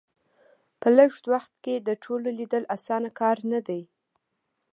[0.79, 3.81] په لږ وخت کې د ټولو لیدل اسانه کار نه دی.